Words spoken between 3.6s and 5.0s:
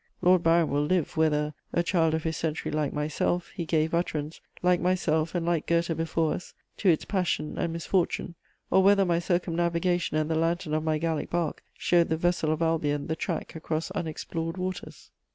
gave utterance, like